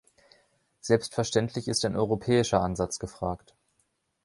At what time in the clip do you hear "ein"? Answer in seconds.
1.85-1.95